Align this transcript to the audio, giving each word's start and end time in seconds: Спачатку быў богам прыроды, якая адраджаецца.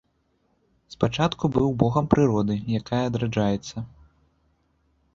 Спачатку 0.93 1.51
быў 1.59 1.69
богам 1.85 2.09
прыроды, 2.15 2.59
якая 2.83 3.03
адраджаецца. 3.13 3.89